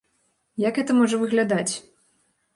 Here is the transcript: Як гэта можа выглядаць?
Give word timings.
Як 0.67 0.79
гэта 0.79 0.95
можа 1.01 1.21
выглядаць? 1.25 1.69